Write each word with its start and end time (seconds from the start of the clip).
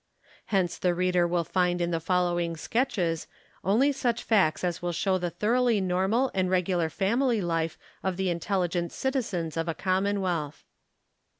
Hence 0.45 0.79
the 0.79 0.95
reader 0.95 1.27
will 1.27 1.43
find 1.43 1.79
in 1.79 1.91
the 1.91 1.99
following 1.99 2.57
sketches 2.57 3.27
only 3.63 3.91
such 3.91 4.23
facts 4.23 4.63
as 4.63 4.81
will 4.81 4.91
show 4.93 5.19
the 5.19 5.29
thoroughly 5.29 5.79
normal 5.79 6.31
and 6.33 6.49
regular 6.49 6.89
family 6.89 7.39
life 7.39 7.77
of 8.01 8.17
the 8.17 8.31
intelligent 8.31 8.91
citizens 8.91 9.57
of 9.57 9.67
a 9.67 9.75
com 9.75 10.05
monwealth. 10.05 10.63